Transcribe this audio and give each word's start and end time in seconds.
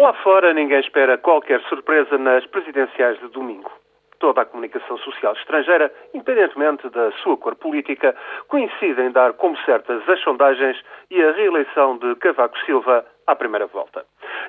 Lá 0.00 0.14
fora, 0.14 0.54
ninguém 0.54 0.80
espera 0.80 1.18
qualquer 1.18 1.60
surpresa 1.68 2.16
nas 2.16 2.46
presidenciais 2.46 3.20
de 3.20 3.28
domingo. 3.28 3.70
Toda 4.18 4.40
a 4.40 4.46
comunicação 4.46 4.96
social 4.96 5.34
estrangeira, 5.34 5.92
independentemente 6.14 6.88
da 6.88 7.12
sua 7.22 7.36
cor 7.36 7.54
política, 7.54 8.16
coincide 8.48 8.98
em 9.02 9.10
dar 9.10 9.34
como 9.34 9.58
certas 9.58 10.08
as 10.08 10.18
sondagens 10.20 10.82
e 11.10 11.22
a 11.22 11.32
reeleição 11.32 11.98
de 11.98 12.14
Cavaco 12.14 12.58
Silva 12.60 13.04
à 13.26 13.36
primeira 13.36 13.66
volta. 13.66 14.06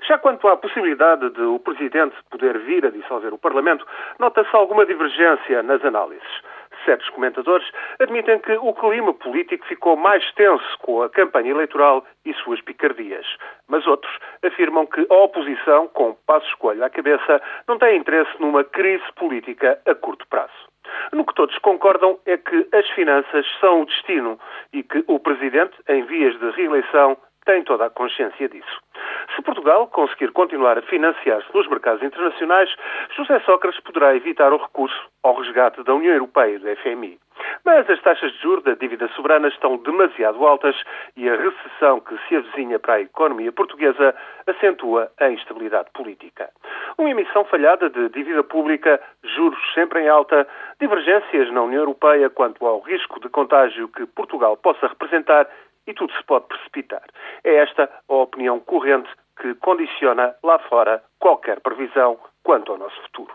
Já 0.07 0.17
quanto 0.17 0.47
à 0.47 0.55
possibilidade 0.55 1.29
de 1.31 1.41
o 1.41 1.59
Presidente 1.59 2.15
poder 2.29 2.57
vir 2.59 2.85
a 2.85 2.89
dissolver 2.89 3.33
o 3.33 3.37
Parlamento, 3.37 3.85
nota-se 4.19 4.55
alguma 4.55 4.85
divergência 4.85 5.61
nas 5.63 5.83
análises. 5.83 6.31
Certos 6.85 7.09
comentadores 7.09 7.69
admitem 7.99 8.39
que 8.39 8.53
o 8.53 8.73
clima 8.73 9.13
político 9.13 9.65
ficou 9.67 9.95
mais 9.95 10.23
tenso 10.33 10.77
com 10.79 11.03
a 11.03 11.09
campanha 11.09 11.51
eleitoral 11.51 12.05
e 12.25 12.33
suas 12.33 12.61
picardias. 12.61 13.25
Mas 13.67 13.85
outros 13.85 14.11
afirmam 14.43 14.85
que 14.85 15.05
a 15.09 15.15
oposição, 15.15 15.87
com 15.89 16.15
passo 16.25 16.47
escolha 16.47 16.85
à 16.85 16.89
cabeça, 16.89 17.41
não 17.67 17.77
tem 17.77 17.97
interesse 17.97 18.31
numa 18.39 18.63
crise 18.63 19.03
política 19.15 19.79
a 19.85 19.93
curto 19.93 20.27
prazo. 20.27 20.71
No 21.13 21.25
que 21.25 21.35
todos 21.35 21.57
concordam 21.59 22.19
é 22.25 22.37
que 22.37 22.67
as 22.73 22.89
finanças 22.91 23.45
são 23.59 23.81
o 23.81 23.85
destino 23.85 24.39
e 24.73 24.83
que 24.83 25.03
o 25.07 25.19
Presidente, 25.19 25.75
em 25.87 26.03
vias 26.03 26.37
de 26.39 26.49
reeleição, 26.51 27.17
tem 27.45 27.63
toda 27.63 27.85
a 27.85 27.89
consciência 27.89 28.47
disso. 28.49 28.81
Se 29.35 29.41
Portugal 29.41 29.87
conseguir 29.87 30.31
continuar 30.31 30.77
a 30.77 30.81
financiar-se 30.81 31.47
nos 31.53 31.67
mercados 31.67 32.03
internacionais, 32.03 32.69
José 33.15 33.39
Sócrates 33.41 33.79
poderá 33.81 34.15
evitar 34.15 34.51
o 34.51 34.57
recurso 34.57 35.09
ao 35.23 35.35
resgate 35.35 35.83
da 35.83 35.93
União 35.93 36.13
Europeia 36.13 36.55
e 36.55 36.59
do 36.59 36.75
FMI. 36.77 37.17
Mas 37.63 37.89
as 37.89 38.01
taxas 38.01 38.31
de 38.33 38.39
juros 38.39 38.63
da 38.63 38.73
dívida 38.73 39.07
soberana 39.09 39.47
estão 39.47 39.77
demasiado 39.77 40.45
altas 40.45 40.75
e 41.15 41.29
a 41.29 41.35
recessão 41.35 41.99
que 41.99 42.17
se 42.27 42.35
avizinha 42.35 42.79
para 42.79 42.95
a 42.95 43.01
economia 43.01 43.51
portuguesa 43.51 44.13
acentua 44.47 45.11
a 45.19 45.29
instabilidade 45.29 45.89
política. 45.93 46.49
Uma 46.97 47.09
emissão 47.09 47.45
falhada 47.45 47.89
de 47.89 48.09
dívida 48.09 48.43
pública, 48.43 49.01
juros 49.23 49.59
sempre 49.73 50.01
em 50.01 50.09
alta, 50.09 50.47
divergências 50.79 51.51
na 51.51 51.63
União 51.63 51.81
Europeia 51.81 52.29
quanto 52.29 52.65
ao 52.65 52.79
risco 52.81 53.19
de 53.19 53.29
contágio 53.29 53.87
que 53.87 54.05
Portugal 54.05 54.57
possa 54.57 54.87
representar 54.87 55.47
e 55.87 55.93
tudo 55.93 56.13
se 56.13 56.23
pode 56.23 56.47
precipitar. 56.47 57.03
É 57.43 57.55
esta 57.55 57.89
a 58.09 58.13
opinião 58.13 58.59
corrente 58.59 59.09
que 59.39 59.55
condiciona 59.55 60.35
lá 60.43 60.59
fora 60.59 61.03
qualquer 61.19 61.59
previsão 61.59 62.19
quanto 62.43 62.71
ao 62.71 62.77
nosso 62.77 62.99
futuro. 63.03 63.33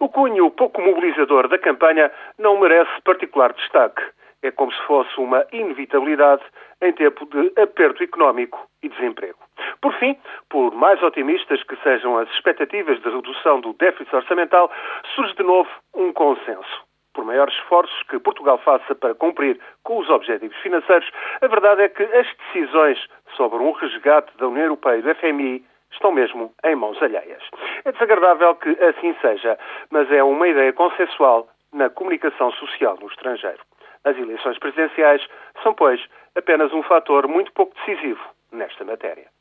O 0.00 0.08
cunho 0.08 0.50
pouco 0.50 0.80
mobilizador 0.82 1.48
da 1.48 1.58
campanha 1.58 2.10
não 2.38 2.60
merece 2.60 3.00
particular 3.02 3.52
destaque. 3.52 4.02
É 4.42 4.50
como 4.50 4.70
se 4.72 4.82
fosse 4.82 5.18
uma 5.18 5.44
inevitabilidade 5.50 6.42
em 6.82 6.92
tempo 6.92 7.26
de 7.26 7.60
aperto 7.60 8.02
económico 8.02 8.68
e 8.82 8.88
desemprego. 8.88 9.38
Por 9.80 9.94
fim, 9.94 10.16
por 10.50 10.74
mais 10.74 11.02
otimistas 11.02 11.62
que 11.64 11.76
sejam 11.82 12.18
as 12.18 12.28
expectativas 12.30 13.00
de 13.00 13.08
redução 13.08 13.60
do 13.60 13.72
déficit 13.74 14.14
orçamental, 14.14 14.70
surge 15.14 15.34
de 15.34 15.42
novo 15.42 15.70
um 15.94 16.12
consenso 16.12 16.86
por 17.16 17.24
maiores 17.24 17.54
esforços 17.54 18.02
que 18.04 18.18
Portugal 18.18 18.58
faça 18.58 18.94
para 18.94 19.14
cumprir 19.14 19.58
com 19.82 19.98
os 19.98 20.10
objetivos 20.10 20.56
financeiros, 20.58 21.10
a 21.40 21.46
verdade 21.46 21.82
é 21.82 21.88
que 21.88 22.02
as 22.02 22.26
decisões 22.52 23.02
sobre 23.34 23.58
um 23.58 23.72
resgate 23.72 24.36
da 24.36 24.46
União 24.46 24.64
Europeia 24.64 24.98
e 24.98 25.02
do 25.02 25.14
FMI 25.14 25.64
estão 25.90 26.12
mesmo 26.12 26.52
em 26.62 26.76
mãos 26.76 27.02
alheias. 27.02 27.42
É 27.86 27.90
desagradável 27.90 28.54
que 28.56 28.68
assim 28.84 29.16
seja, 29.22 29.58
mas 29.90 30.12
é 30.12 30.22
uma 30.22 30.46
ideia 30.46 30.72
consensual 30.74 31.48
na 31.72 31.88
comunicação 31.88 32.52
social 32.52 32.98
no 33.00 33.08
estrangeiro. 33.08 33.60
As 34.04 34.16
eleições 34.18 34.58
presidenciais 34.58 35.26
são, 35.62 35.72
pois, 35.72 36.04
apenas 36.36 36.72
um 36.74 36.82
fator 36.82 37.26
muito 37.26 37.50
pouco 37.52 37.74
decisivo 37.76 38.22
nesta 38.52 38.84
matéria. 38.84 39.36